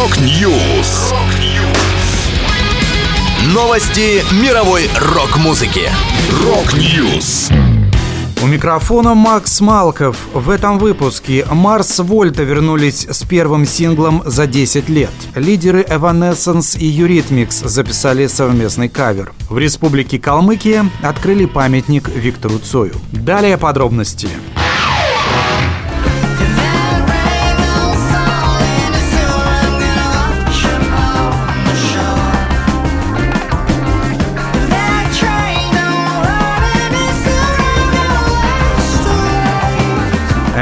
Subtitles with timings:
[0.00, 1.12] Rock News.
[3.52, 5.90] Новости мировой рок-музыки.
[6.42, 7.50] Rock News.
[8.42, 10.16] У микрофона Макс Малков.
[10.32, 15.10] В этом выпуске Mars Volta вернулись с первым синглом за 10 лет.
[15.34, 19.34] Лидеры Evanescence и Eurythmics записали совместный кавер.
[19.50, 22.94] В республике Калмыкия открыли памятник Виктору Цою.
[23.12, 24.28] Далее подробности.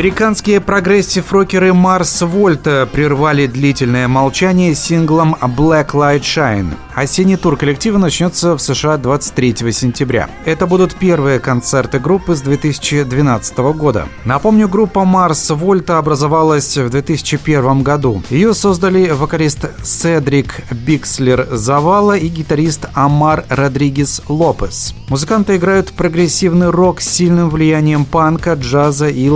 [0.00, 6.72] Американские прогрессив-рокеры Mars Volta прервали длительное молчание синглом Blacklight Shine.
[6.94, 10.28] Осенний тур коллектива начнется в США 23 сентября.
[10.46, 14.08] Это будут первые концерты группы с 2012 года.
[14.24, 18.22] Напомню, группа Mars Volta образовалась в 2001 году.
[18.30, 24.94] Ее создали вокалист Седрик Бикслер Завала и гитарист Омар Родригес Лопес.
[25.08, 29.28] Музыканты играют прогрессивный рок с сильным влиянием панка, джаза и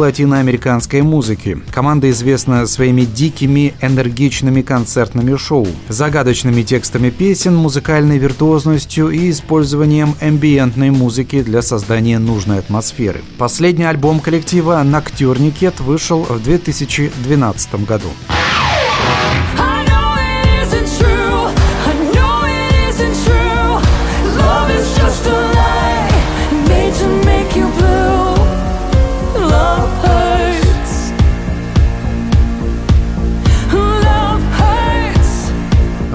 [0.55, 1.59] латиноамериканской музыки.
[1.73, 10.91] Команда известна своими дикими, энергичными концертными шоу, загадочными текстами песен, музыкальной виртуозностью и использованием эмбиентной
[10.91, 13.21] музыки для создания нужной атмосферы.
[13.39, 18.09] Последний альбом коллектива «Ноктюрникет» вышел в 2012 году.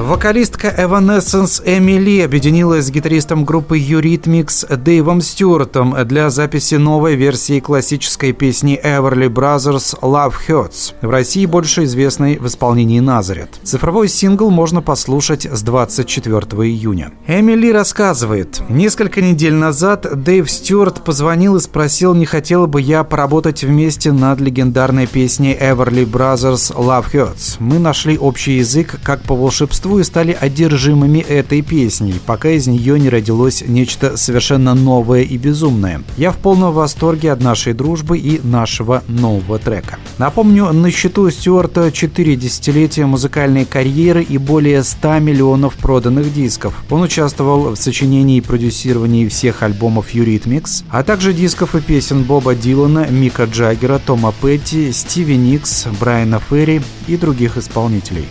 [0.09, 8.33] Вокалистка Evanescence Эмили объединилась с гитаристом группы Eurythmics Дэйвом Стюартом для записи новой версии классической
[8.33, 13.59] песни Everly Brothers Love Hurts, в России больше известной в исполнении Назарет.
[13.61, 17.11] Цифровой сингл можно послушать с 24 июня.
[17.27, 23.63] Эмили рассказывает, несколько недель назад Дэйв Стюарт позвонил и спросил, не хотела бы я поработать
[23.63, 27.57] вместе над легендарной песней Everly Brothers Love Hurts.
[27.59, 32.99] Мы нашли общий язык как по волшебству и стали одержимыми этой песней, пока из нее
[32.99, 36.01] не родилось нечто совершенно новое и безумное.
[36.17, 39.99] Я в полном восторге от нашей дружбы и нашего нового трека.
[40.17, 46.73] Напомню, на счету Стюарта 4 десятилетия музыкальной карьеры и более 100 миллионов проданных дисков.
[46.89, 52.55] Он участвовал в сочинении и продюсировании всех альбомов Eurythmics, а также дисков и песен Боба
[52.55, 58.25] Дилана, Мика Джаггера, Тома Петти, Стиви Никс, Брайана Ферри и других исполнителей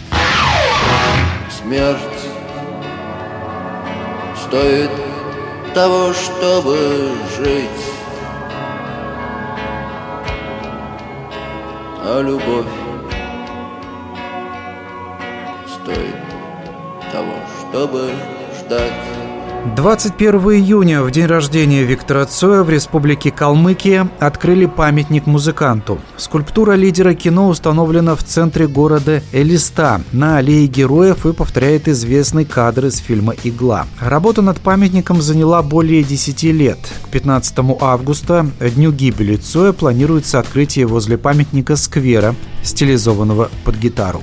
[1.69, 2.23] смерть
[4.47, 4.91] стоит
[5.75, 7.83] того, чтобы жить.
[12.01, 12.65] А любовь
[15.67, 16.17] стоит
[17.13, 18.13] того, чтобы
[18.59, 19.18] ждать.
[19.75, 25.99] 21 июня, в день рождения Виктора Цоя в республике Калмыкия, открыли памятник музыканту.
[26.17, 32.87] Скульптура лидера кино установлена в центре города Элиста на аллее героев и повторяет известный кадр
[32.87, 33.87] из фильма «Игла».
[34.01, 36.79] Работа над памятником заняла более 10 лет.
[37.07, 44.23] К 15 августа, дню гибели Цоя, планируется открытие возле памятника сквера, стилизованного под гитару.